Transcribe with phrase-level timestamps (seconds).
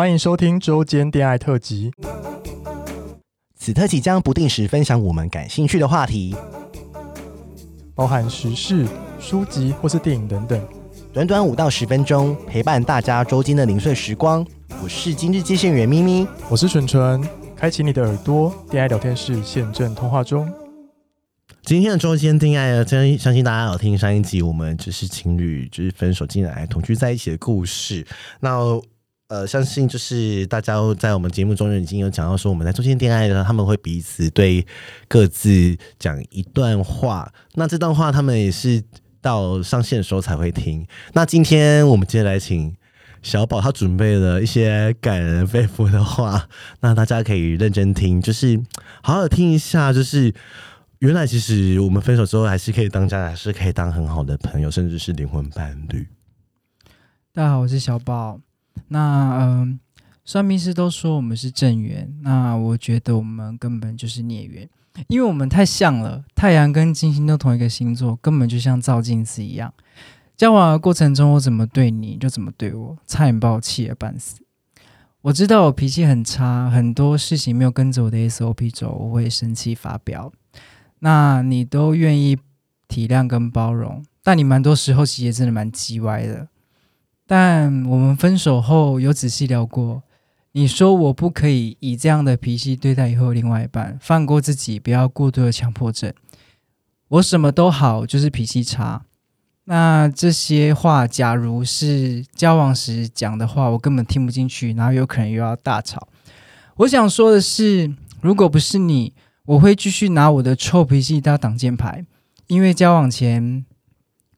[0.00, 1.92] 欢迎收听周间恋爱特辑。
[3.54, 6.34] 此特辑将不定时分享我们感兴趣的话题，
[7.94, 8.86] 包含时事、
[9.20, 10.58] 书籍或是电影等等。
[11.12, 14.42] 短短五到十分钟，陪伴大家周间的零碎时光。
[14.82, 17.22] 我是今日接线员咪咪，我是纯纯。
[17.54, 20.50] 开启你的耳朵，恋爱聊天室现正通话中。
[21.60, 28.06] 今天的周间电爱，真相信大家有听上一集，我们就是情侣就是分手进来同居在一起的故事。
[28.40, 28.80] 那
[29.30, 34.66] 呃，相信就是大家在我们节目中已经有讲到说，我们在中间恋爱的，他们会彼此对
[35.06, 37.32] 各自讲一段话。
[37.54, 38.82] 那这段话他们也是
[39.20, 40.84] 到上线的时候才会听。
[41.12, 42.74] 那今天我们接下来请
[43.22, 46.48] 小宝，他准备了一些感人肺腑的话，
[46.80, 48.60] 那大家可以认真听，就是
[49.00, 50.34] 好好听一下，就是。
[50.98, 56.06] 原来其实我们分手之后还是可以当家人，还是可以当很好的朋友，甚至是灵魂伴侣。
[57.32, 58.38] 大家好，我是小宝。
[58.88, 59.80] 那嗯、
[60.24, 64.68] 算命师都说我们是正缘，那我觉得我们根本就是孽缘，
[65.08, 66.24] 因为我们太像了。
[66.34, 69.72] 太阳跟金星都同一个星座，根本就像照镜子一样。
[70.36, 74.40] 交往的过程中，我怎么对你，就怎么对我，差点把我气得半死。
[75.22, 80.32] 我知道我脾气很差，很多事情没有跟着我的 SOP 走，我会生气发飙。
[81.00, 82.38] 那你都愿意
[82.88, 86.48] 体谅跟包容，但你蛮多时候其实真的蛮叽歪的。
[87.30, 90.02] 但我们分手后有仔细聊过，
[90.50, 96.12] 你说我不可以以这样的脾气对待以后另外一半，放过自己，不要过度的强迫症。
[97.06, 99.04] 我什么都好，就是脾气差。
[99.66, 106.08] 那这些话，假如是交往时讲的话，我根本听不进去，然后有可能又要大吵。
[106.78, 109.14] 我想说的是，如果不是你。
[109.46, 112.04] 我会继续拿我的臭脾气当挡箭牌，
[112.48, 113.64] 因为交往前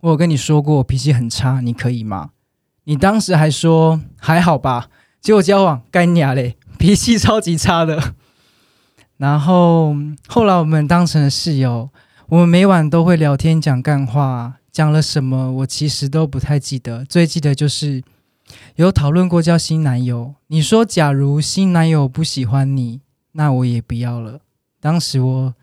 [0.00, 2.30] 我有跟你说过我脾气很差，你可以吗？
[2.88, 4.88] 你当时还说还好吧，
[5.20, 8.14] 结果交往干娘嘞，脾气超级差的。
[9.18, 9.94] 然后
[10.26, 11.90] 后来我们当成了室友，
[12.28, 18.02] 我们每晚都会聊天讲干话，讲了什么我其实都不太记得，最记得就是
[18.76, 20.36] 有讨论过交新男友。
[20.46, 23.02] 你说假如新男友不喜欢你，
[23.32, 24.40] 那我也不要了。
[24.80, 25.54] 当时我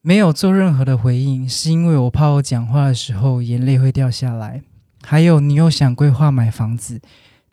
[0.00, 4.62] 没有做任何的回应，是因为我怕我讲话的时候眼泪会掉下来。
[5.04, 7.00] 还有，你又想规划买房子，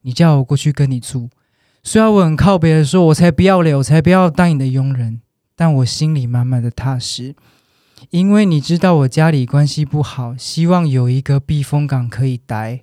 [0.02, 1.30] 你叫我过去跟你住。
[1.84, 5.22] 虽然我很靠别的说，我才不要嘞，我才不要当你的佣人。
[5.56, 7.36] 但我心里满满的踏实，
[8.12, 12.82] 因为你知道我家里关系不好，希望有一个避风港可以待，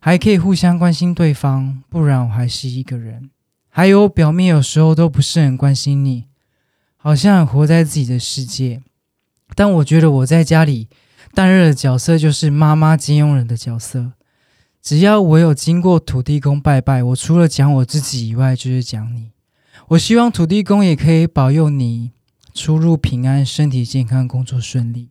[0.00, 1.82] 还可以互相关心对方。
[1.90, 3.30] 不然我还是一个人。
[3.68, 6.24] 还有，表面有时候都不是很关心你。
[6.96, 8.82] 好像活在自己的世界，
[9.54, 10.88] 但我觉得我在家里
[11.36, 14.12] 担任的角色就是妈妈金庸人的角色。
[14.80, 19.32] 只要我有经过土地公拜拜，我除了讲我自己以外，就是讲你。
[19.88, 22.12] 我希望土地公也可以保佑你
[22.54, 25.10] 出入平安、身体健康、工作顺利。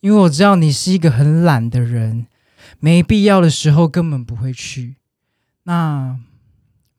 [0.00, 2.26] 因为我知道你是一个很懒的人，
[2.80, 4.96] 没必要的时候根本不会去。
[5.64, 6.18] 那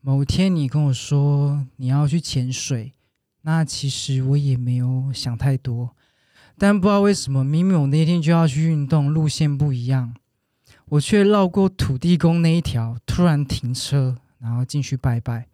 [0.01, 2.93] 某天你跟我说你要去潜水。
[3.41, 5.95] 那其实我也没有想太多，
[6.57, 10.13] 但不知道为什么，明明我那天就要去运动，路线不一样，
[10.89, 15.47] 我却绕过土地公那一条，突然停车，然后进去拜拜。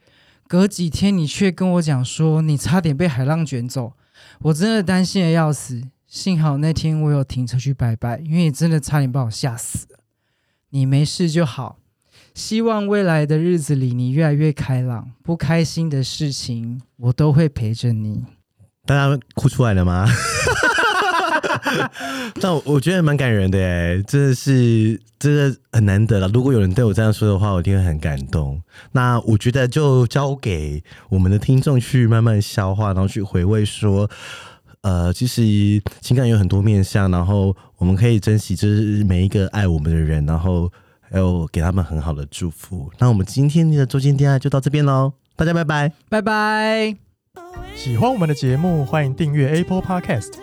[0.47, 3.94] 隔几天，你却跟我讲说你差点被海浪卷走，
[4.40, 5.84] 我真的担心得要死。
[6.08, 10.00] 幸好那天我有停车去拜拜，因为你真的差点把我吓死了。
[10.70, 11.80] 你没事就好。
[12.35, 18.24] 希望未来的日子里你越来越开朗，不开心的事情我都会陪着你。
[18.85, 20.06] 大家哭出来了吗？
[22.41, 26.28] 但我，我觉得蛮感人的哎，真的是真的很难得了。
[26.29, 28.62] 如果有人对我这样说的话，我一定会很感动。
[28.91, 34.09] 那我觉得就交给我们的听众去慢慢消化，然后去回味说，
[34.81, 35.41] 呃，其实
[36.02, 40.72] 情感有很多面向，然后我们可以珍惜就是每一个爱我们的人，然后。
[41.13, 42.91] 还有给他们很好的祝福。
[42.97, 46.96] 那我们今天的周间恋爱就到这边喽，大家拜拜，拜拜。
[47.76, 50.42] 喜欢我们的节目，欢迎订阅 Apple Podcast，